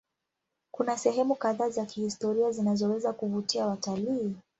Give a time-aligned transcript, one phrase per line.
[0.71, 4.35] Kuna sehemu kadhaa za kihistoria zinazoweza kuvutia watalii.